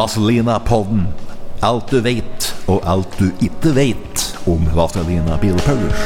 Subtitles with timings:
[0.00, 1.02] Vazelina-podden.
[1.60, 6.04] Alt du vet, og alt du ikke vet om Vazelina Bilpaulers.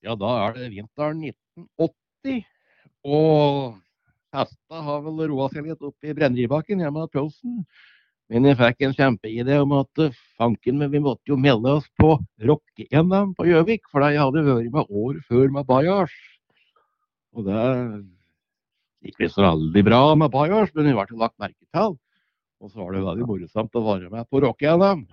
[0.00, 2.40] Ja, da er det vinteren 1980.
[3.04, 3.76] Og
[4.32, 7.60] hesta har vel roa seg litt opp i Brenneribakken hjemme hos Pølsen.
[8.32, 11.86] Men jeg fikk en kjempeidé om at eh, fanken, men vi måtte jo melde oss
[12.00, 12.16] på
[12.48, 13.84] rock-NM på Gjøvik.
[13.92, 16.16] For jeg hadde vært med år før med Bajars.
[17.36, 17.62] Og det
[19.06, 21.94] gikk visst veldig bra med Bajars, men vi ble lagt merke til.
[22.58, 25.06] Og så var det veldig morsomt å være med på rock-NM.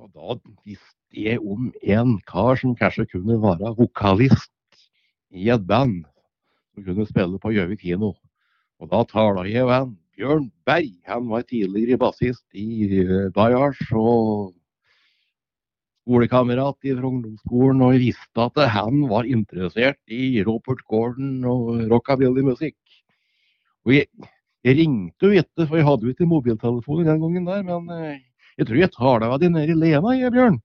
[0.00, 4.52] Og da visste jeg om en kar som kanskje kunne være vokalist
[5.34, 6.04] i et band
[6.74, 8.14] som kunne spille på Gjøvik kino.
[8.80, 10.94] Og da tala jeg med Bjørn Berg.
[11.08, 14.54] Han var tidligere bassist i Bayars og
[16.10, 17.82] skolekamerat fra ungdomsskolen.
[17.84, 22.78] Og jeg visste at han var interessert i Robert Gordon og rockabilly-musikk.
[23.86, 24.08] Og jeg,
[24.66, 27.62] jeg ringte jo ikke, for jeg hadde jo ikke mobiltelefoner den gangen der.
[27.68, 28.18] Men uh,
[28.58, 30.58] jeg tror jeg tar deg av din nede i Lena, jeg, Bjørn.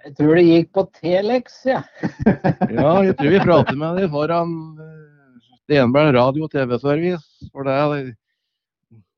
[0.00, 1.82] Jeg tror det gikk på Telex, ja.
[2.72, 7.50] Ja, jeg tror vi prater med deg foran eh, Stenberg radio- og TV-service.
[7.52, 8.06] For det er,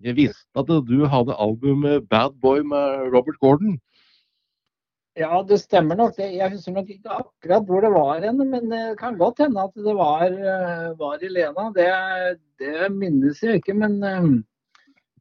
[0.02, 3.78] jeg visste at du hadde albumet 'Bad Boy' med Robert Gordon.
[5.16, 6.16] Ja, det stemmer nok.
[6.18, 9.74] Jeg husker nok ikke akkurat hvor det var henne, men det kan godt hende at
[9.76, 11.68] det var, eh, var i Lena.
[11.76, 11.88] Det,
[12.58, 13.98] det minnes jeg ikke, men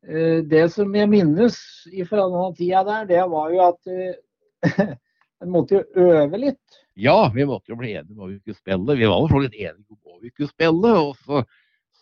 [0.07, 1.59] eh, det som jeg minnes
[2.07, 4.95] fra den tida der, det var jo at eh,
[5.43, 6.79] en måtte jo øve litt.
[6.95, 8.95] Ja, vi måtte jo bli enige om hva vi skulle spille.
[8.95, 10.95] Vi var jo så litt enige om hva vi skulle spille.
[11.03, 11.43] Og så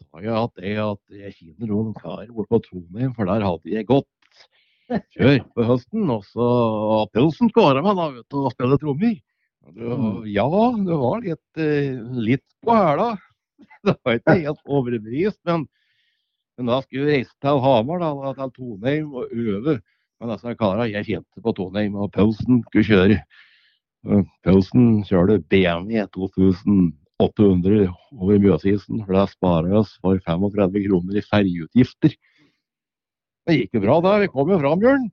[0.05, 3.73] sa jeg at jeg, at jeg kjenner noen karer borte på Trondheim, for der hadde
[3.73, 4.07] jeg gått
[5.15, 6.05] før på høsten.
[6.13, 6.49] Og så
[7.15, 9.17] Pølsen skåra meg da, vet du, og spiller trommer.
[9.69, 10.23] Mm.
[10.31, 10.47] Ja,
[10.85, 11.99] det var litt, eh,
[12.29, 13.11] litt på hæla.
[13.83, 15.65] Det var ikke helt overbevist, men,
[16.57, 19.75] men da skulle vi reise til Hamar, da, til Tonheim, og øve.
[20.19, 23.19] Men altså, disse karene jeg kjente på Tonheim, og Pølsen skulle kjøre.
[24.47, 26.89] Pølsen kjører BMW 2000
[27.19, 32.16] 800 over Mjøsisen, for da sparer vi oss for 35 kroner i ferjeutgifter.
[33.47, 34.18] Det gikk jo bra, da.
[34.24, 35.07] Vi kom jo fram, Bjørn.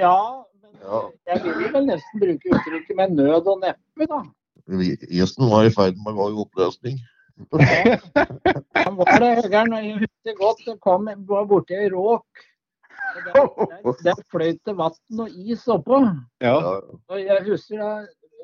[0.00, 0.18] Ja,
[0.62, 4.24] men jeg vil vel nesten bruke uttrykket med nød og neppe, da.
[4.66, 6.98] Isen var i ferd med å gå i oppløsning.
[8.84, 9.74] Han var det, Høgern.
[9.76, 12.44] Jeg husker godt det kom borti ei råk.
[13.16, 16.02] Der, der, der fløyt det vann og is oppå.
[16.44, 16.56] Ja.
[17.08, 17.90] Og jeg husker da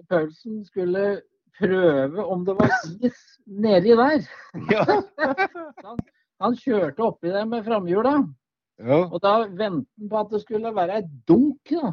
[0.09, 1.23] Paulsen skulle
[1.59, 2.71] prøve om det var
[3.05, 4.25] is nedi der.
[4.73, 4.85] Ja.
[5.83, 5.99] Han,
[6.43, 8.15] han kjørte oppi der med framhjula,
[8.83, 8.99] ja.
[9.09, 11.61] og da ventet han på at det skulle være et dunk.
[11.71, 11.93] da.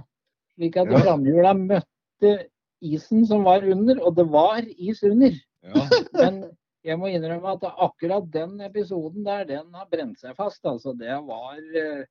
[0.56, 1.04] Slik at Ja.
[1.06, 2.34] framhjula møtte
[2.82, 5.36] isen som var under, og det var is under.
[5.64, 5.86] ja.
[6.14, 6.44] Men
[6.84, 10.64] jeg må innrømme at akkurat den episoden der, den har brent seg fast.
[10.66, 12.06] Altså, det var, eh,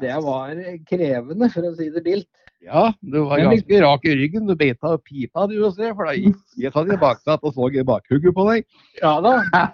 [0.00, 2.30] det var krevende, for å si det mildt.
[2.64, 4.48] Ja, du var ganske rak i ryggen.
[4.48, 7.54] Du beit av pipa, du, og se, for da gikk jeg satt i baksatt og
[7.54, 8.66] så bakhugget på deg.
[9.02, 9.36] Ja da.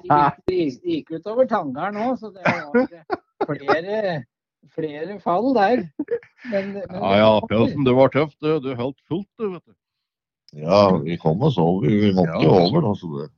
[0.44, 3.08] Det gikk, det gikk, utover tangeren òg, så det var
[3.48, 4.18] flere,
[4.74, 5.86] flere fall der.
[6.50, 8.58] Men, men Ja ja, Pølsen, du var tøff, du.
[8.60, 9.74] Du holdt fullt, du, vet du.
[10.60, 11.88] Ja, vi kom oss over.
[11.88, 12.92] Vi måtte jo over, da.
[13.00, 13.30] Så det.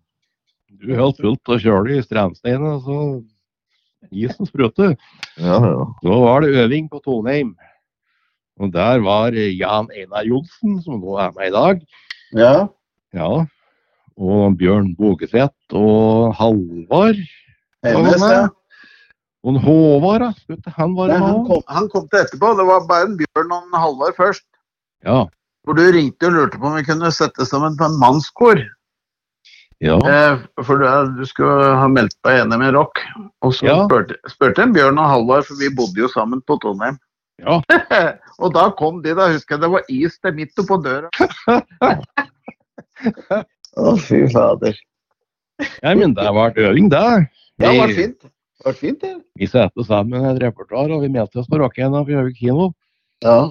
[0.82, 2.98] Du holdt fullt og kjørte i strandsteinen, så
[4.10, 4.94] isen sprøtte.
[5.40, 5.86] Ja, ja.
[6.02, 7.54] Så var det øving på Tonheim.
[8.60, 11.82] Og der var Jan Einar Johnsen, som nå er med i dag.
[12.36, 12.54] Ja.
[13.16, 13.32] Ja.
[14.16, 17.20] Og Bjørn Bogeseth og Halvard.
[17.84, 18.46] Hennes, ja.
[19.46, 20.24] Og Håvard,
[20.74, 22.54] han var Nei, han, kom, han kom til etterpå.
[22.58, 24.46] Det var bare en Bjørn og en Halvard først.
[25.06, 25.26] Ja.
[25.66, 28.62] For du ringte og lurte på om vi kunne sette sammen på en mannskor.
[29.84, 29.96] Ja.
[30.08, 30.86] Eh, for du,
[31.18, 33.02] du skulle ha meldt deg enig med rock.
[33.44, 33.76] Og så Ja.
[33.84, 36.96] spurte, spurte en Bjørn og Halvard, for vi bodde jo sammen på Trondheim.
[37.42, 37.60] Ja.
[38.42, 41.10] og da kom de, da husker jeg det var is til midt oppå døra.
[43.76, 44.78] Å, fy fader.
[45.82, 47.04] Ja, men det var øving, det.
[47.60, 48.18] Ja, det var fint.
[48.22, 49.12] Det var fint, det.
[49.36, 52.70] Vi satte sammen et repertoar, og vi meldte oss på Rockena på Gjøvik kino.
[53.24, 53.50] Ja.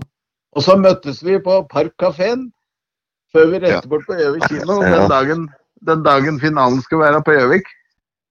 [0.56, 2.48] Og så møttes vi på Parkkafeen
[3.36, 5.45] før vi reiste bort på Gjøvik kino den dagen,
[5.87, 7.69] den dagen finalen skal være på Gjøvik.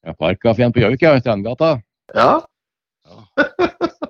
[0.05, 1.77] Ja, Parkkafeen på Gjøvik, ja, i Strandgata.
[2.15, 2.33] Ja.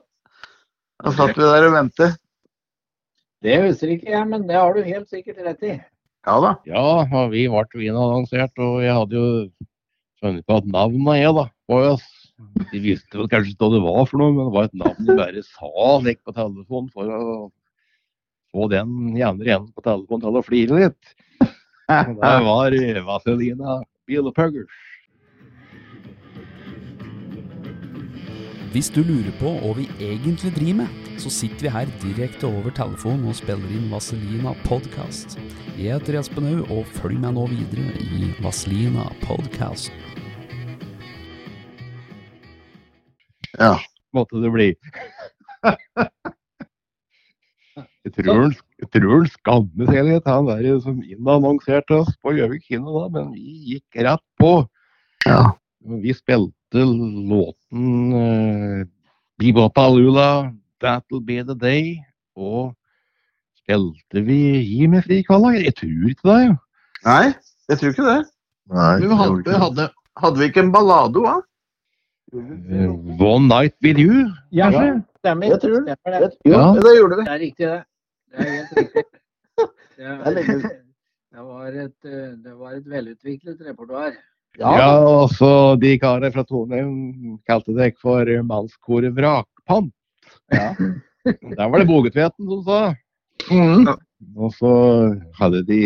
[1.04, 2.14] Da satt vi der og ventet.
[3.44, 5.74] Det husker ikke jeg, men det har du helt sikkert rett i.
[6.24, 6.52] Ja da.
[6.64, 9.26] Ja, og vi ble vinannonsert, og jeg hadde jo
[10.22, 11.44] funnet på at navnet av jeg, da.
[11.68, 12.06] på oss.
[12.70, 15.10] De visste vel kanskje ikke hva det var for noe, men det var et navn
[15.10, 17.36] de bare sa lekk på telefonen for å
[18.54, 21.14] få den i andre enden på telefonen til å flire litt.
[21.88, 24.70] Det var Vazelina Bielepuggers.
[28.72, 32.72] Hvis du lurer på hva vi egentlig driver med, så sitter vi her direkte over
[32.74, 35.36] telefonen og spiller inn Vaselina Podcast.
[35.76, 39.92] Jeg heter Espen Haug, og følg meg nå videre i Vaselina Podcast.
[43.60, 43.76] Ja.
[44.14, 44.68] måtte det bli.
[48.04, 48.52] Jeg tror han,
[48.92, 49.92] tror han skammer
[50.26, 54.54] han der som innannonserte oss på Gjøvik kino, da, men vi gikk rett på.
[55.26, 55.52] Ja.
[55.84, 58.84] Vi spilte låten uh,
[59.38, 60.50] Bebopalula,
[60.82, 61.96] That'll Be The Day,
[62.36, 62.74] og
[63.62, 65.54] spilte vi Gi meg fri, Kalla?
[65.56, 66.54] Jeg tror ikke det, jo.
[67.04, 67.24] Nei,
[67.70, 68.20] jeg tror ikke det.
[68.74, 69.88] Nei, vi hadde, ikke hadde,
[70.22, 71.42] hadde vi ikke en ballade òg?
[72.34, 74.30] Uh, One Night With You.
[74.50, 75.00] Ja, Ja.
[75.20, 75.52] stemmer.
[75.52, 75.98] Jeg tror det.
[76.00, 76.30] Stemmer det.
[76.44, 76.80] Ja, Ja.
[76.80, 77.24] det gjorde vi.
[77.24, 77.82] Det er riktig, det.
[78.34, 79.04] Det er helt riktig.
[79.94, 80.10] Det,
[81.30, 84.16] det, var, et, eh, det var et velutviklet repertoar.
[84.58, 89.94] Ja, og så de karene fra Toneheim kalte dere for mannskoret Vrakpant.
[90.50, 90.72] Ja.
[91.54, 92.80] Der var det Bogetveten som sa.
[93.54, 93.86] Mm.
[94.34, 94.72] Og så
[95.38, 95.80] hadde de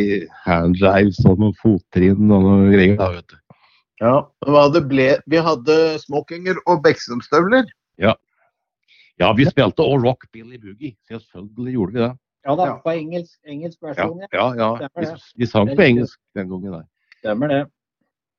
[0.47, 2.97] handjives og noen fottrinn og noen greier.
[2.97, 3.37] da, vet du.
[4.01, 4.15] Ja,
[4.47, 7.69] vi hadde, ble, vi hadde smokinger og Beksumstøvler.
[9.19, 10.95] Ja, vi spilte og rock Billy Boogie.
[11.11, 12.13] Selvfølgelig gjorde vi det.
[12.47, 12.75] Ja da, Ja.
[12.85, 14.29] på engelsk, engelsk versjon, ja.
[14.33, 14.49] ja.
[14.81, 14.89] ja.
[14.95, 16.73] De, Vi, sang på engelsk den gangen.
[16.73, 16.85] der.
[17.19, 17.63] Stemmer det.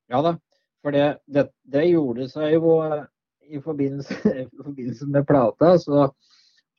[0.09, 0.35] Ja da.
[0.81, 3.03] For det, det, det gjorde seg jo eh,
[3.51, 6.07] i forbindelse, i forbindelse med plata, så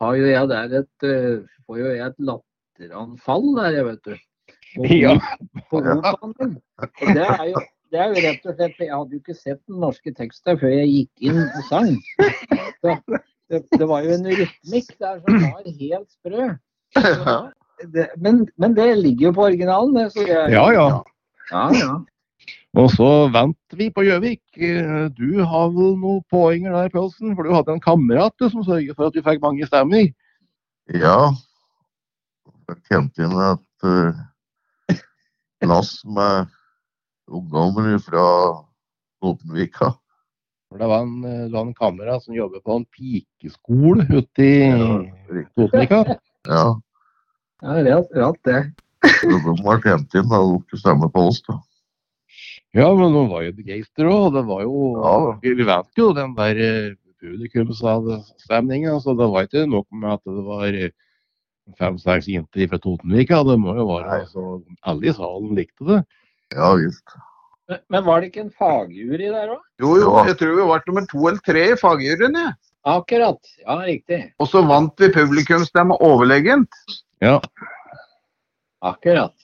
[0.01, 4.15] har jo jeg der et eh, Får jo jeg et latteranfall der, jeg vet du.
[4.75, 5.13] På, Ja.
[5.71, 6.57] på operaen.
[6.81, 9.35] Og det er jo det er jo rett og slett for Jeg hadde jo ikke
[9.35, 11.89] sett den norske teksten før jeg gikk inn og sang.
[12.81, 12.93] Så
[13.51, 16.45] det, det var jo en rytmikk der som var helt sprø.
[16.97, 17.41] Ja.
[17.95, 20.11] Det, men, men det ligger jo på originalen, det.
[20.13, 20.89] Så jeg, ja, ja.
[21.53, 21.93] ja, ja.
[22.79, 24.43] Og så venter vi på Gjøvik.
[24.61, 27.33] Eh, Du har vel noen poenger der, Pølsen?
[27.35, 30.11] For du hadde en kamerat du, som sørget for at du fikk mange stemmer.
[30.93, 31.31] Ja,
[32.71, 35.01] jeg kjente inn et uh,
[35.67, 36.51] lass med
[37.31, 38.25] ungdommer fra
[39.23, 39.93] Otenvika.
[40.71, 44.69] Det var en, eh, det var en kamerat som jobbet på en pikeskole ute i
[44.69, 44.99] Ja,
[45.31, 45.55] riktig.
[45.59, 46.05] Totenvika.
[46.49, 46.81] Ja,
[47.63, 48.61] ja rett, rett det.
[49.25, 51.43] de ble kjent inn og tok stemme på oss.
[51.49, 51.59] da.
[52.77, 54.33] Ja, men de var jo begeistra òg.
[54.37, 55.15] Det var jo Ja.
[55.43, 60.45] Vi, vet jo den der eh, publikumsstemninga, så det var ikke nok med at det
[60.47, 60.93] var eh,
[61.79, 63.43] fem-seks jenter fra Totenvika.
[63.45, 66.01] Det må jo være altså, Alle i salen likte det.
[66.55, 67.19] Ja visst.
[67.71, 69.61] Men, men var det ikke en fagjury der òg?
[69.83, 72.39] Jo, jo, jeg tror vi var nummer to eller tre i fagjuryen.
[72.39, 72.55] jeg.
[72.89, 73.39] Akkurat.
[73.67, 74.21] Ja, riktig.
[74.41, 76.71] Og så vant vi publikumsstemme overlegent.
[77.21, 77.39] Ja.
[78.81, 79.35] Akkurat.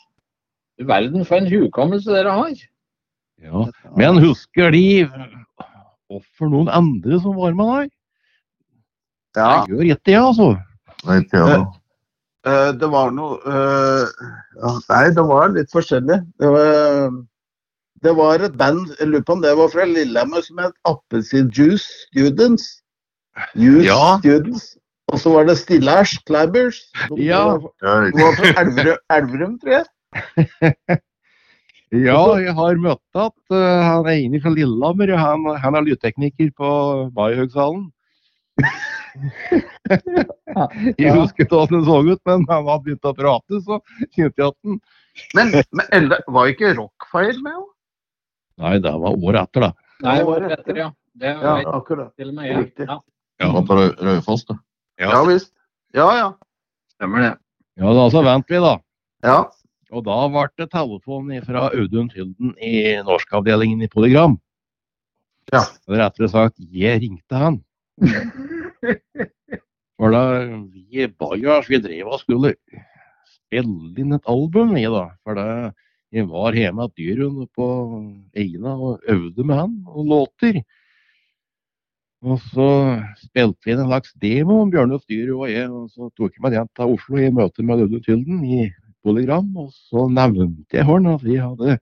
[0.78, 2.54] Du verden for en hukommelse dere har.
[3.44, 3.66] ja.
[3.96, 5.06] Men husker de
[6.08, 7.88] hvorfor noen andre som var med der?
[9.36, 10.46] Ja, Jeg gjør ikke det, altså.
[11.12, 11.64] Ikke jeg, da.
[12.48, 14.06] eh, det var noe uh,
[14.56, 16.22] ja, Nei, det var litt forskjellig.
[16.40, 17.10] Det var,
[18.02, 21.50] det var et band, jeg lurer på om det var fra Lillehammer, som het Appelsin
[21.52, 22.64] Juice Students.
[23.54, 24.18] Youth Ja.
[24.20, 24.76] Students.
[25.12, 26.80] Og så var det Stillers Clabbers.
[27.14, 27.42] De Ja.
[27.56, 28.22] var, Ja, de riktig.
[28.22, 29.86] var fra Elverum, Elverum, tror jeg.
[31.94, 35.12] Ja, jeg har møtt at uh, han ene fra Lillehammer.
[35.16, 36.70] Han, han er lydtekniker på
[37.14, 37.84] Maihøgsalen.
[40.98, 43.78] jeg husker ikke hvordan han så ut, men han hadde begynt å prate, så
[44.16, 44.80] kjente jeg at han
[45.36, 47.68] Men, men Ella, var ikke Rockfire med òg?
[48.64, 49.70] Nei, det var året etter, da.
[50.04, 50.88] Nei, Det var året etter, ja.
[51.16, 52.10] Det Ja, akkurat.
[52.18, 52.56] til og med.
[52.58, 52.86] Riktig.
[52.90, 52.98] Ja,
[53.40, 53.50] Ja.
[53.52, 54.56] Var på Rø- Raufoss, det.
[55.02, 55.52] Ja visst.
[55.94, 56.28] Ja, ja.
[56.96, 57.32] stemmer det.
[57.76, 58.76] Ja, da så vant vi, da.
[59.26, 59.38] Ja.
[59.92, 64.38] Og da ble det telefon fra Audun Tylden i norskavdelingen i Polygram.
[65.52, 65.62] Ja.
[65.86, 67.60] Eller rettere sagt, jeg ringte han.
[69.96, 70.22] For da
[70.72, 72.54] vi Bajas, vi drev og skulle
[73.30, 75.06] spille inn et album, vi da.
[75.24, 75.74] For det,
[76.14, 77.66] Jeg var hjemme hos Dyrun på
[78.38, 80.60] Eina og øvde med han og låter.
[82.26, 82.68] Og så
[83.22, 86.42] spilte vi inn en slags demo om Bjørnulf Styr og jeg, og så tok jeg
[86.42, 88.64] meg den til Oslo i møte med Ludvig Tylden i
[89.06, 91.76] Polygram, og så nevnte jeg Horn at vi hadde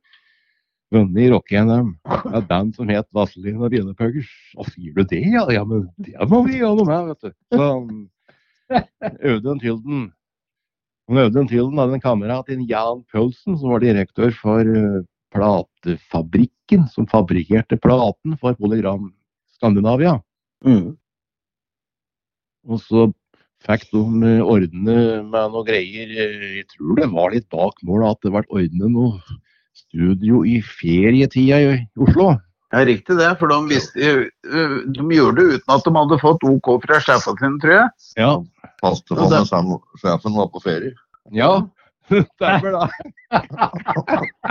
[0.92, 1.94] vunnet i rock-NM.
[2.28, 4.28] Et band som het Bielepuggers.
[4.60, 5.46] Og sier du det, ja?
[5.50, 7.32] Ja, men det må vi gjøre noe med, vet du.
[7.56, 7.70] Så
[9.24, 10.04] Audun Tylden
[11.08, 15.02] og Audun Tylden hadde en kamerat, en Jan Paulsen, som var direktør for eh,
[15.34, 19.10] platefabrikken, som fabrikkerte platen for Polygram
[19.56, 20.16] Skandinavia.
[20.64, 20.96] Mm.
[22.68, 23.06] Og så
[23.64, 24.96] fikk de eh, ordne
[25.28, 26.08] med noe greier.
[26.08, 29.20] eh, Jeg tror det var litt bak mål at det ble ordnet noe
[29.74, 32.34] studio i ferietida i Oslo.
[32.74, 36.70] Ja, riktig det, for de, visste, de gjorde det uten at de hadde fått OK
[36.82, 37.88] fra sjefene sine, tror jeg.
[38.18, 38.32] Ja.
[38.82, 39.44] Fast Og det-
[40.02, 40.94] sjefen var på ferie.
[41.30, 41.52] Ja.
[42.10, 42.88] Stemmer da.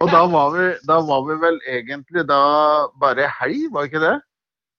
[0.00, 2.38] Og da var vi, da var vi vel egentlig da
[3.00, 4.14] bare helg, var ikke det?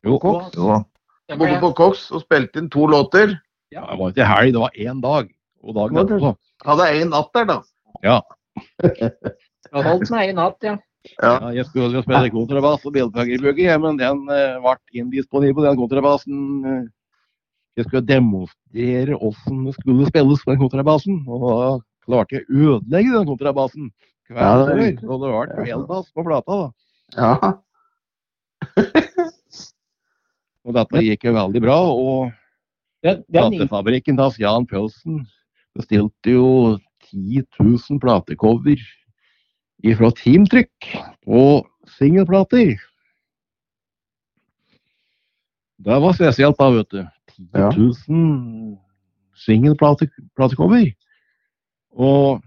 [0.05, 0.55] Jo, Koks.
[0.57, 0.79] Jo da.
[1.27, 3.35] Stemmer Bodde på Koks og spilte inn to låter.
[3.71, 5.29] Ja, det var ikke helg, det var én dag.
[5.61, 6.31] Og dagen etterpå.
[6.65, 7.59] Hadde én natt der, da.
[8.01, 8.21] Jeg
[9.77, 10.73] har holdt meg i natt, ja.
[11.21, 11.31] Ja.
[11.41, 16.41] Ja, jeg skulle jo spille kontrabass og bilpuggerbugge, men den uh, ble indisponibel, den kontrabassen.
[16.65, 16.83] eh.
[17.79, 21.55] jeg skulle demonstrere åssen det skulle spilles på den kontrabassen, og da
[22.05, 23.89] klarte jeg å ødelegge den kontrabassen.
[24.29, 25.07] Ja, det er Kvelden riktig.
[25.07, 26.67] før, og det ble kveldbass på plata, da.
[27.17, 27.33] Ja.
[30.65, 32.31] Og dette gikk jo veldig bra, og
[33.01, 35.23] platefabrikken til Jan Pølsen
[35.77, 36.77] bestilte jo
[37.09, 38.77] 10 000 platecover
[39.81, 40.91] ifra Teamtrykk
[41.25, 41.65] og
[41.97, 42.75] singelplater.
[45.81, 47.01] Det var spesielt da, vet du.
[47.33, 47.71] 10 Ja.
[47.73, 48.77] 000
[49.33, 50.91] singelplatecover.
[51.91, 52.43] Og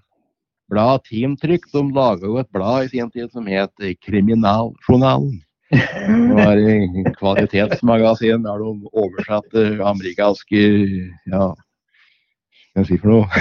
[0.70, 3.74] bladet Teamtrykk de laga jo et blad i sin tid som het
[4.06, 5.42] Kriminaljournalen.
[5.72, 10.64] Det var et kvalitetsmagasin der de oversatte amerikanske
[11.30, 11.46] ja,
[12.74, 13.26] hva skal jeg si for noe?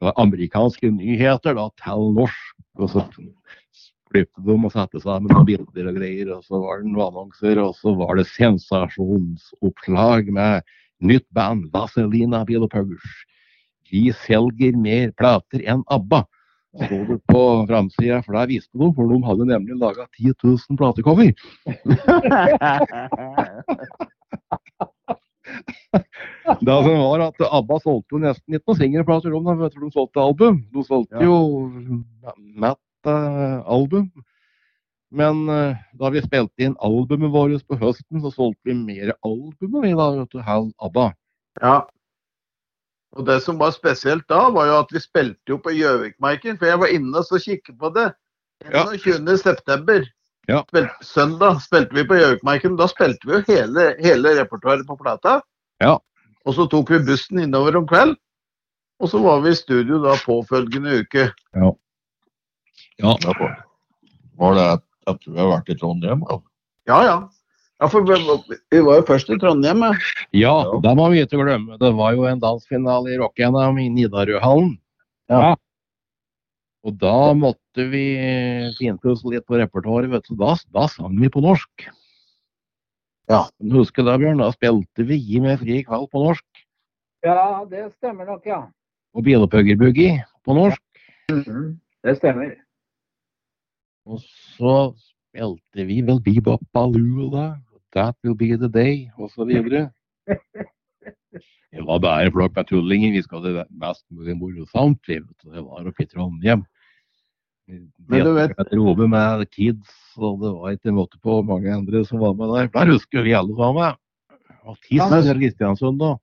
[0.00, 2.46] Det var amerikanske nyheter da, til norsk.
[2.80, 3.02] Og så
[4.08, 6.30] klippte de og satte sammen noen bilder og greier.
[6.38, 10.64] Og så var det noen annonser, og så var det sensasjonsoppslag med
[11.04, 13.04] nytt band, Vazelina Bielepuggers.
[13.92, 16.24] De selger mer plater enn ABBA.
[16.70, 20.78] Sto det på framsida, for der visste de, for de hadde nemlig laga 10 000
[20.78, 21.32] platecover.
[26.60, 29.94] Det som var at ABBA solgte jo nesten ikke noen singelplater, de, vet du, de
[29.94, 30.60] solgte album.
[30.70, 31.36] De solgte jo
[32.62, 34.10] Matt-album.
[35.10, 39.80] Men eh, da vi spilte inn albumet vårt på høsten, så solgte vi mer album
[39.82, 41.08] vi da, vet du, halv ABBA.
[41.62, 41.80] ja.
[43.18, 46.58] Og det som var spesielt da, var jo at vi spilte jo på Gjøvikmarken.
[46.60, 48.10] For jeg var inne og kikket på det.
[48.70, 48.84] Ja.
[48.92, 49.26] 21.
[49.40, 50.04] september.
[50.50, 50.62] Ja.
[50.68, 52.76] Spil, søndag spilte vi på Gjøvikmarken.
[52.78, 55.40] Da spilte vi jo hele, hele repertoaret på plata.
[55.82, 55.96] Ja.
[56.46, 58.14] Og så tok vi bussen innover om kveld.
[59.00, 61.30] Og så var vi i studio da påfølgende uke.
[61.56, 61.72] Ja.
[63.00, 63.16] Ja,
[64.40, 64.64] Var det
[65.08, 66.24] at du tror har vært i Trondheim?
[66.28, 66.36] da.
[66.88, 67.16] Ja, ja.
[67.80, 69.80] Ja, for vi, var jo først i Trondheim.
[69.80, 69.94] ja.
[70.36, 71.78] Ja, da det må vi ikke glemme.
[71.80, 74.74] Det var jo en dansfinale i Rock-NM i Nidarøhallen.
[75.32, 75.54] Ja.
[76.84, 78.04] Og da måtte vi
[78.76, 80.36] finpusse litt på repertoaret, vet du.
[80.40, 81.86] Da, da sang vi på norsk.
[83.30, 83.46] Ja.
[83.60, 84.42] Men Husker du det, Bjørn?
[84.42, 86.64] Da spilte vi Gi meg fri kveld på norsk.
[87.24, 88.60] ja, det stemmer nok, ja.
[89.16, 90.82] Og Bilepuggerboogie på norsk.
[91.30, 92.52] Det stemmer.
[94.08, 97.48] Og så spilte vi vel Bebop Baloo da.
[97.94, 99.50] That will be the day, osv.
[101.70, 103.12] Det var bare flokk med tullinger.
[103.14, 105.00] Vi skal ha det mest mulig morsomt.
[105.06, 106.64] Det var oppe i Trondheim.
[107.70, 112.04] Men du vet- Et robe med kids, og det var ikke måte på mange andre
[112.04, 112.66] som var med der.
[112.74, 113.94] Der husker vi alle sammen.
[114.64, 116.16] Og Tiss ja, Kristiansund da.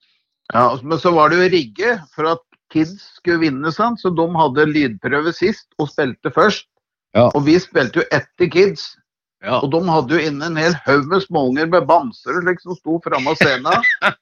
[0.53, 3.99] Ja, Men så var det jo rigge for at Kids skulle vinne, sant?
[4.01, 6.67] så de hadde lydprøve sist og spilte først.
[7.15, 7.29] Ja.
[7.33, 8.97] Og vi spilte jo etter Kids.
[9.45, 9.59] Ja.
[9.61, 12.77] Og de hadde jo inne en hel haug med småunger med bamser og slik som
[12.79, 13.85] sto framme av scenen.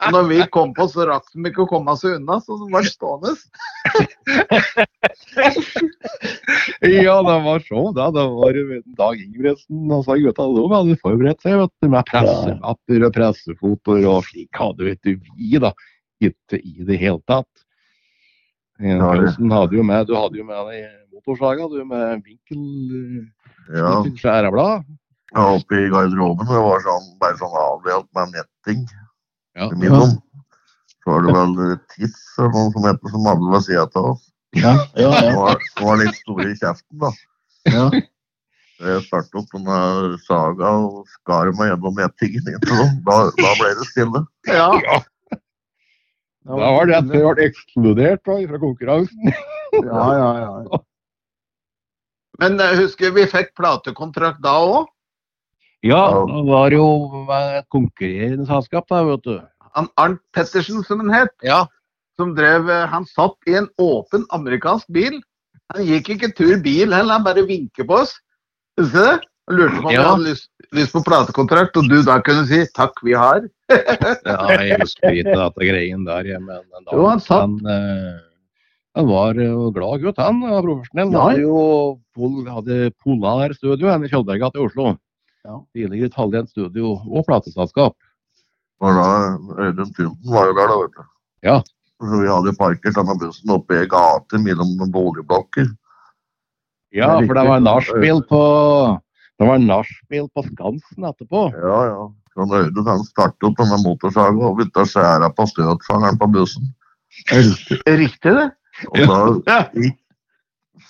[0.00, 2.70] Og når vi kom på, så rakk de ikke å komme seg unna, så de
[2.72, 3.34] var stående.
[6.80, 8.08] Ja, det var så da.
[8.14, 8.56] Det var
[8.98, 14.06] Dag Ingebrigtsen og så gutta de hadde forberedt seg vet du, med pressemapper og pressefotoer
[14.10, 15.72] og slik hadde vet du, vi da
[16.24, 17.48] ikke i det hele tatt.
[18.80, 23.28] Ja, hadde jo med, Du hadde jo med deg motorsaga du med vinkel,
[23.74, 24.84] Ja, skjæreblad.
[25.34, 26.46] ja, oppe i garderoben.
[26.48, 28.86] Det var sånn, bare sånn avdelt med netting
[29.56, 29.68] Ja.
[29.70, 30.16] imellom.
[31.04, 34.26] Så var det vel Tiss eller noen som heter som hadde ved sida av oss.
[34.54, 35.36] Ja, ja, Det ja.
[35.36, 37.10] var, det var litt store i kjeften, da.
[37.70, 37.90] ja.
[38.80, 42.40] Jeg startet opp denne saga og skar meg gjennom nettingen.
[42.48, 42.94] innimellom.
[43.04, 44.22] Da, da ble det stille.
[44.48, 45.00] ja.
[46.48, 49.34] Da var det at det ble ekskludert da, fra konkurransen.
[49.84, 50.78] Ja, ja, ja.
[52.40, 54.86] Men jeg husker vi fikk platekontrakt da òg.
[55.84, 56.84] Ja, det var jo
[57.32, 59.36] et konkurrerende selskap da, vet du.
[59.76, 61.66] Han Arnt Pettersen, som han het, Ja.
[62.18, 65.20] som drev eh, Han satt i en åpen amerikansk bil.
[65.72, 68.12] Han gikk ikke tur bil heller, han bare vinket på oss.
[68.80, 69.26] Husker du det?
[69.50, 70.02] Og lurte på om ja.
[70.02, 73.48] han hadde lyst, lyst på platekontrakt, og du da kunne si 'takk, vi har'.
[74.26, 78.18] Ja, jeg husker ikke dette greien der, men da, Jo, han satt- han, eh,
[78.98, 80.42] han var eh, glad gutt, han.
[80.42, 81.12] Han var profesjonell.
[81.12, 81.20] Ja.
[81.20, 81.58] Han hadde jo
[82.16, 84.94] pol, hadde Polar Studio han i Kjølbergata i Oslo.
[85.46, 85.60] Ja.
[85.76, 87.96] Tidligere Talent Studio og plateselskap.
[88.80, 91.04] Øyvind Tynten var jo der, da, vet du.
[91.46, 91.58] Ja.
[92.00, 95.68] Så vi hadde parkert denne bussen oppe i ei gate mellom noen boligblokker.
[96.96, 98.40] Ja, for det var nachspiel på
[99.40, 101.46] det var nachspiel på Skansen etterpå.
[101.56, 102.00] Ja, ja.
[102.34, 106.66] Så Øyvind han startet opp denne motorsaga og begynte å skjære på støtfangeren på bussen.
[107.30, 108.50] Riktig, det.
[108.88, 109.62] Og da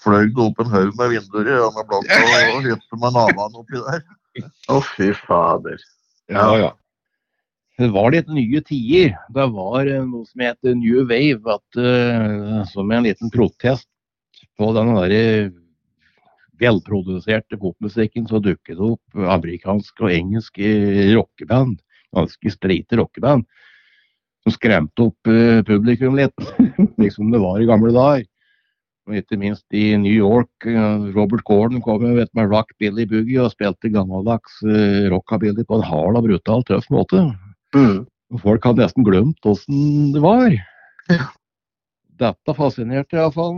[0.00, 2.18] fløy det opp en haug med vinduer i denne blokka
[2.54, 4.04] og hytte med naboene oppi der.
[4.70, 5.80] Å, fy fader.
[6.30, 6.70] Ja, ja.
[7.80, 9.14] Det var litt nye tider.
[9.32, 11.40] Det var eh, noe som heter New Wave.
[11.48, 13.88] At, uh, som en liten protest
[14.60, 15.14] på den der
[16.60, 20.74] velproduserte popmusikken, så dukket det opp amerikanske og engelske
[21.14, 21.78] rockeband.
[22.16, 23.48] Ganske streite rockeband.
[24.50, 26.34] Som skremte opp uh, publikum litt,
[27.02, 28.26] liksom det var i gamle dager.
[29.06, 30.50] Og ikke minst i New York.
[30.66, 35.62] Uh, Robert Gordon kom jo vet, med Rock Billy Boogie og spilte gammeldags uh, rockabilly
[35.66, 37.28] på en hard og brutal, tøff måte.
[37.76, 38.02] Mm.
[38.42, 40.50] Folk hadde nesten glemt åssen det var.
[41.10, 41.30] Ja.
[42.20, 43.54] Dette fascinerte iallfall.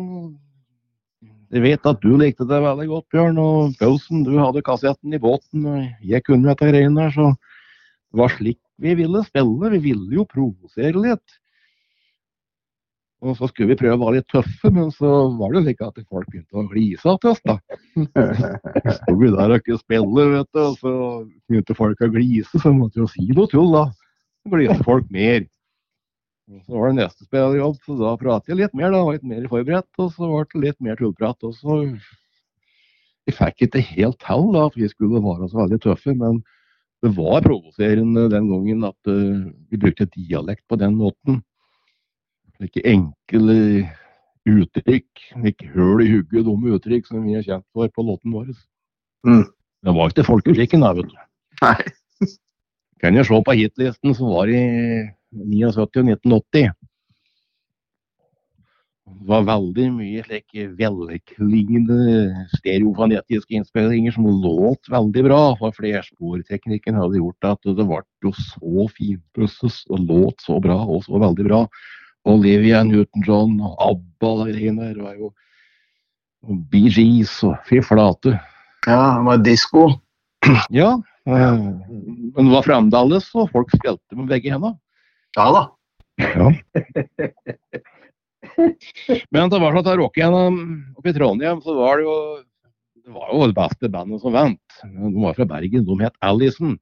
[1.53, 3.41] Jeg vet at du likte det veldig godt, Bjørn.
[3.41, 5.65] Og Pausen, du hadde kassetten i båten.
[5.69, 9.71] og Jeg kunne dette greiene der, så det var slik vi ville spille.
[9.77, 11.39] Vi ville jo provosere litt.
[13.23, 15.83] Og så skulle vi prøve å være litt tøffe, men så var det jo slik
[15.87, 17.55] at folk begynte å glise til oss, da.
[18.97, 20.95] Sto vi der og ikke spille, vet du, og så
[21.47, 23.85] begynte folk å glise, så måtte jo si noe tull, da.
[24.43, 25.47] Så gliste folk mer.
[26.51, 29.31] Og så var det neste spillerjobb, så da pratet jeg litt mer, da, var litt
[29.31, 31.47] mer forberedt, og så ble det litt mer tullprat.
[31.47, 31.79] Og så
[33.23, 36.43] Vi fikk ikke helt til da, for vi skulle være så veldig tøffe, men
[37.03, 41.41] det var provoserende den gangen at uh, vi brukte dialekt på den måten.
[42.63, 43.57] Ikke enkle
[44.47, 48.53] uttrykk, ikke høl i hugget, dumme uttrykk som vi er kjent for på låten vår.
[49.27, 49.49] Mm.
[49.83, 51.19] Det var ikke folkemusikken da, vet du.
[51.63, 51.75] Nei.
[53.03, 54.63] Kan jeg se på hitlisten som var i
[55.35, 56.71] 79 og 1980.
[59.29, 61.99] Var veldig mye slike velklingende
[62.57, 65.41] stereofanetiske innspillinger som låt veldig bra.
[65.61, 71.05] For flersporteknikken hadde gjort at det ble jo så fint og låt så bra og
[71.07, 71.63] så veldig bra.
[72.29, 75.33] Olivia Newton-John og ABBA og greiene der var jo
[76.43, 78.35] og Bee Gees og fy flate.
[78.87, 79.85] Ja, det var disko.
[80.75, 80.97] Ja,
[81.29, 84.75] eh, men det var fremdeles og folk spilte med begge hendene.
[85.39, 85.63] Ja da.
[89.35, 90.35] Men det var sånn at rock igjen
[90.97, 92.17] oppe i Trondheim, så var det jo
[93.03, 94.83] det var jo det beste bandet som vant.
[94.83, 95.83] De var fra Bergen.
[95.89, 96.77] De het Allison.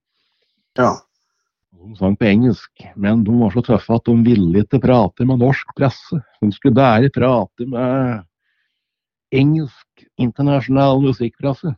[0.76, 0.90] Ja.
[1.80, 5.40] De sang på engelsk, men de var så tøffe at de ville ikke prate med
[5.40, 6.18] norsk presse.
[6.42, 8.26] De skulle bare prate med
[9.32, 11.72] engelsk internasjonal musikkpresse.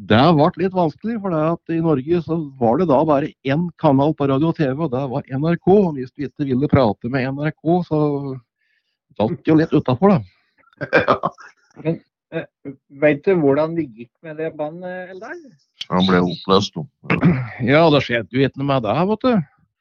[0.00, 3.66] Det ble litt vanskelig, for det at i Norge så var det da bare én
[3.82, 5.66] kanal på radio og TV, og det var NRK.
[5.96, 7.98] Hvis du ikke ville prate med NRK, så
[9.20, 10.88] datt det jo litt utafor, da.
[11.04, 11.18] Ja.
[11.84, 12.00] Men,
[13.02, 15.34] Vet du hvordan det gikk med det bandet, Eldar?
[15.90, 16.76] Han ble oppløst.
[16.76, 16.84] da.
[17.66, 19.32] Ja, det skjedde jo ikke noe med det, vet du.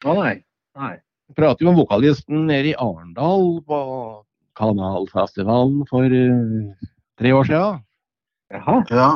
[0.10, 0.34] Å nei.
[0.80, 0.96] nei.
[1.30, 3.80] Vi prater jo om vokalisten nede i Arendal på
[4.58, 6.90] Kanalfestivalen for uh,
[7.22, 7.84] tre år siden.
[8.56, 8.80] Jaha.
[8.90, 9.10] Ja.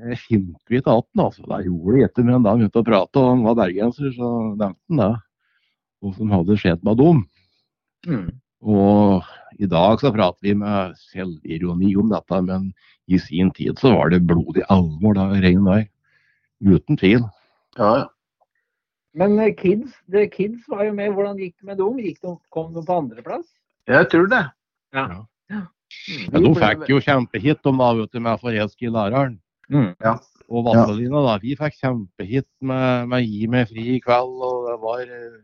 [0.00, 1.42] Jeg vi ikke igjen den, altså.
[1.44, 4.30] Det gjorde det etter, men da han begynte å prate, og han var bergenser, så
[4.54, 5.10] nevnte han det.
[6.00, 7.24] Hva som hadde skjedd med dem.
[8.08, 8.28] Mm.
[8.64, 9.26] Og
[9.60, 12.70] i dag så prater vi med selvironi om dette, men
[13.10, 15.82] i sin tid så var det blodig alvor, da, regnet vei.
[16.64, 17.26] Uten tvil.
[17.76, 18.08] Ja, ja.
[19.18, 21.10] Men eh, Kids The Kids var jo med.
[21.16, 21.98] Hvordan gikk det med dem?
[21.98, 23.48] Gikk de, kom de på andreplass?
[23.90, 24.44] Jeg tror det.
[24.94, 25.06] Ja.
[25.50, 29.40] Ja, de fikk jo kjempehit om da, vet du, med 'Forelsk i læreren'.
[29.70, 29.94] Mm.
[30.50, 31.36] Og Vazelina, da.
[31.42, 35.38] Vi fikk kjempehit med, med 'Gi meg fri i kveld', og det var eh,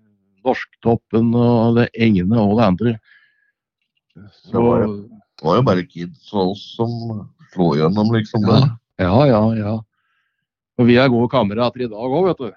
[0.47, 2.93] Norsktoppen og det ene og det andre.
[4.43, 6.91] Så, var Det var jo bare kids og oss som
[7.53, 8.41] slo gjennom, liksom.
[8.49, 8.61] det.
[9.05, 9.75] ja, ja, ja.
[10.77, 12.49] Og vi er gode kamerater i dag òg, vet du.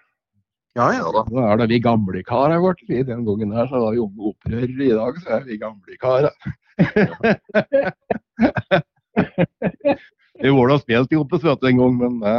[0.77, 1.03] Ja, ja.
[1.03, 1.21] Ja da.
[1.29, 2.81] Da er det vi gamle karer vårt.
[2.89, 4.85] I den gangen her så var vi unge opprørere.
[4.85, 6.33] I dag så er vi gamle karer.
[10.39, 12.35] vi var da spilt i Oppes vet du, en gang, men det,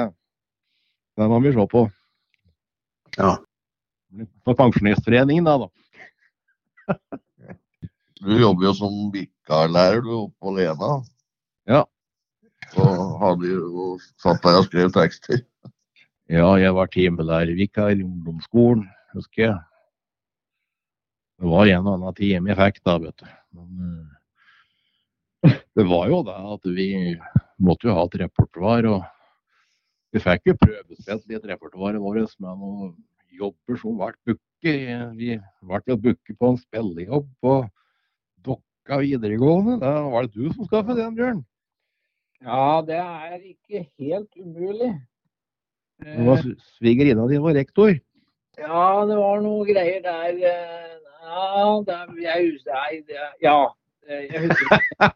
[1.21, 1.87] det må vi se på.
[3.17, 3.35] Ja.
[4.45, 5.59] På Pensjonistforeningen, da.
[5.67, 5.69] da.
[8.21, 10.91] Du jobber jo som vikarlærer du oppe på Lena.
[11.71, 11.87] Ja.
[12.77, 15.41] Og hadde jo satt der og skrev tekster.
[16.31, 18.85] Ja, jeg var timelærervikar i ungdomsskolen,
[19.17, 19.57] husker jeg.
[21.43, 23.33] Det var en og annen time jeg fikk da, vet du.
[23.59, 24.20] Men eh,
[25.47, 26.89] det var jo det at vi
[27.61, 28.89] måtte jo ha et repertoar.
[28.91, 29.05] Og
[30.15, 32.95] vi fikk jo prøvespilt litt repertoaret vårt med noen
[33.41, 35.15] jobber som ble booket.
[35.17, 37.55] Vi ble jo booket på en spillejobb på
[38.45, 39.79] Dokka videregående.
[39.81, 41.45] Da var det du som skaffet den, Bjørn?
[42.41, 44.95] Ja, det er ikke helt umulig.
[46.01, 46.41] Det var
[46.79, 47.91] svigerinna di var rektor.
[48.61, 50.39] Ja, det var noe greier der.
[50.49, 53.59] eh, Ja, det er, jeg Nei, det, ja.
[54.11, 55.13] Eh, Jeg husker ikke.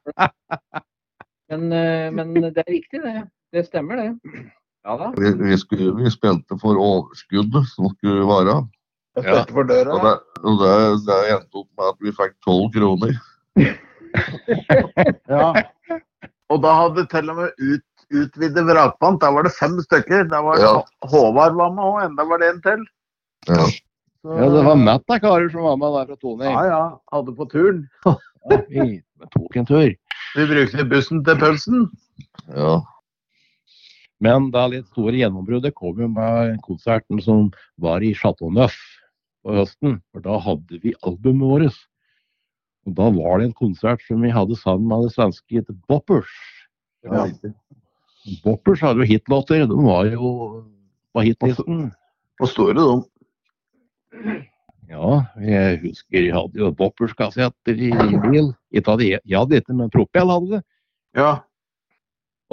[1.52, 3.26] Men, eh, men det er riktig, det.
[3.54, 4.44] Det stemmer, det.
[4.84, 5.10] Ja da.
[5.16, 8.56] Vi, vi, skulle, vi spilte for overskuddet som skulle være.
[9.16, 9.22] Ja.
[9.22, 9.94] spilte for døra.
[9.94, 10.74] Og det, og det,
[11.06, 13.16] det endte opp med at vi fikk tolv kroner.
[15.26, 15.48] Ja.
[16.52, 19.18] Og da hadde til og med ut, utvidet vrakpant.
[19.22, 20.28] Da var det fem stykker.
[20.30, 20.74] Da var det Ja.
[21.10, 22.84] Håvard var med òg, enda var det en til.
[23.48, 23.64] Ja.
[24.24, 26.48] Så, Ja, det var Matta karer som var med der fra Tone.
[26.48, 26.82] Ja, ja.
[27.12, 27.84] Hadde på turen.
[28.44, 28.98] Ja, vi
[29.32, 29.92] tok en tur.
[30.36, 31.86] Vi brukte bussen til pølsen.
[32.52, 32.74] ja.
[34.20, 37.46] Men det litt store gjennombruddet kom jo med konserten som
[37.80, 38.76] var i Chateau Neuf
[39.44, 39.98] på høsten.
[40.12, 41.80] For da hadde vi albumet vårt.
[42.84, 46.36] Og da var det en konsert som vi hadde sammen med det svenske het Boppers.
[47.08, 47.24] Ja.
[48.44, 49.64] Boppers hadde jo hitlåter.
[49.68, 50.30] De var jo
[51.16, 51.86] på hitlisten.
[52.40, 53.00] Og store, de.
[54.90, 57.90] Ja, jeg husker jeg hadde jo Boppers-kassetter i
[58.26, 58.52] bil.
[58.74, 60.62] Ikke hadde jeg, hadde ikke, men Propel hadde det.
[61.16, 61.32] Ja.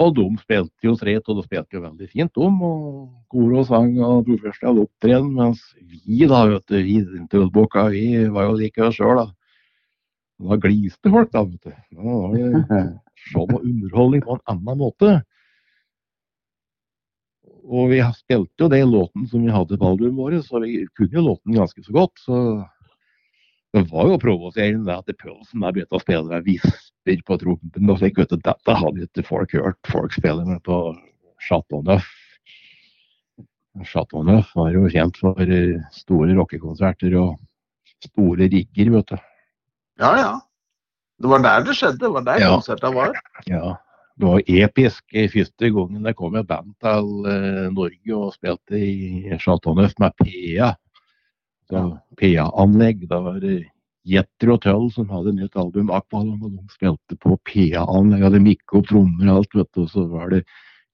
[0.00, 2.48] Og de spilte jo streit, og de spilte jo veldig fint, de.
[2.48, 5.30] Og kor og sang og profesjonell opptreden.
[5.36, 6.98] Mens vi, da, vet du, vi
[7.30, 9.28] tullbukka, vi var jo like oss sjøl, da.
[10.42, 11.76] Da gliste folk, da, vet du.
[11.98, 12.80] Da var det
[13.30, 15.18] sånn og underholdning på en annen måte.
[17.62, 21.14] Og vi spilte jo den låten som vi hadde på albumet vårt, så vi kunne
[21.14, 22.18] jo låten ganske så godt.
[22.24, 22.38] Så
[23.72, 27.90] det var jo provoserende at Pølsen der begynte å spille med visper på trompen.
[27.90, 30.80] og vet du, Dette hadde ikke folk hørt folk spille med på
[31.46, 32.10] Chateau Neuf.
[33.88, 37.38] Chateau Neuf var jo kjent for eh, store rockekonserter og
[38.04, 39.16] store rigger, vet du.
[40.02, 40.32] ja, ja.
[41.22, 42.00] Det var der det skjedde.
[42.02, 42.48] Det var der Ja.
[42.56, 43.12] konsertene var.
[43.46, 43.76] Ja,
[44.20, 48.78] det var episk eh, første gangen det kom et band til eh, Norge og spilte
[48.78, 50.72] i Chateauneuf med PA.
[52.20, 53.06] PA-anlegg.
[53.08, 53.62] Da var det
[54.02, 58.26] og Tull som hadde nytt album, Akvalum, og de spilte på PA-anlegg.
[58.26, 59.84] Hadde mikke opp trommer og alt, vet du.
[59.86, 60.42] Og så var det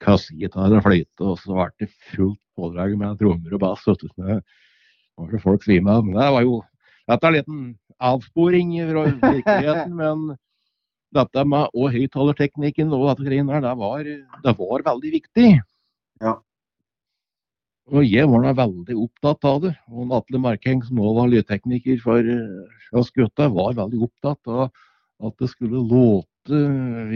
[0.04, 3.86] kassegitar og fløyte, og så ble det fullt pådrag med trommer og bass.
[3.88, 4.12] vet du.
[4.12, 4.40] Så
[5.18, 6.06] var det folk svima av.
[6.06, 6.60] Men det var jo
[7.08, 7.60] Dette er en liten
[8.04, 9.02] avsporing fra
[9.32, 10.36] virkeligheten, men
[11.16, 14.10] dette med og høyttalerteknikken og dette greiene her, det var,
[14.44, 15.48] det var veldig viktig.
[16.24, 16.34] Ja.
[17.88, 19.74] Og jeg var da veldig opptatt av det.
[19.88, 24.66] Og Atle Markeng, som også var lydtekniker for eh, oss gutta, var veldig opptatt av
[25.24, 26.58] at det skulle låte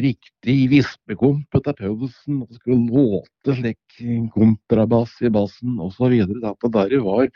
[0.03, 2.41] riktig vispekomp etter pausen.
[2.41, 4.01] At det skulle låte slik
[4.33, 6.17] kontrabass i bassen osv.
[6.33, 7.29] Dette der var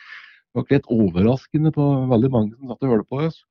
[0.56, 3.44] nok litt overraskende på veldig mange som satt og hørte på oss.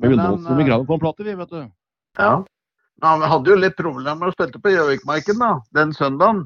[0.00, 1.62] Men vi låt som vi graver på en plate, vi, vet du.
[2.18, 2.44] Ja.
[3.02, 6.44] men vi hadde jo litt problemer med å spille på Gjøvikmarken da, den søndagen.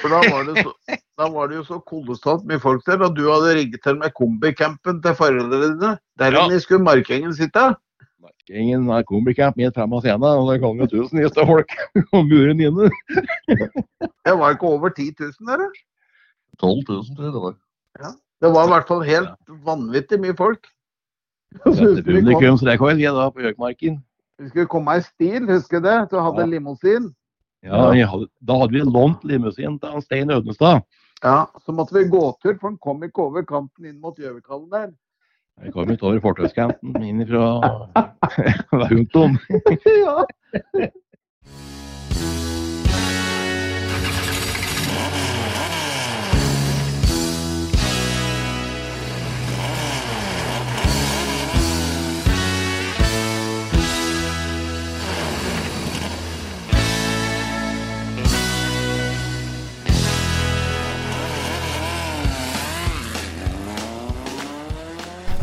[0.00, 0.72] For da var, det så,
[1.20, 4.14] da var det jo så kolossalt mye folk der, og du hadde rigget til med
[4.16, 5.90] kombicampen til foreldrene dine.
[6.20, 6.44] Der Ja.
[6.46, 7.74] inne skulle Markengen sitte.
[8.24, 11.74] Markeringen er kombicamp midt frem av scenen, og det kom jo tusenvis av folk
[12.16, 12.88] og muren inne.
[14.24, 15.66] Det var ikke over 10 000 der.
[16.62, 17.58] 12 000, tror jeg det var.
[18.40, 20.66] Det var i hvert fall helt vanvittig mye folk.
[21.64, 24.00] Publikumsrekord vi da på Gjøkmarken.
[24.38, 25.98] Vi skulle komme i stil, husker du det?
[26.10, 26.46] Du hadde Ja.
[26.46, 27.14] limousin.
[27.64, 30.82] Ja, hadde, da hadde vi lånt limousin til Stein Ødenstad.
[31.22, 34.68] Ja, så måtte vi gå tur, for han kom ikke over kanten inn mot Gjøvikhallen
[34.70, 34.90] der.
[35.62, 37.46] Vi kom ikke over fortauskanten inn fra
[38.90, 39.38] Hunton.
[39.86, 40.24] ja.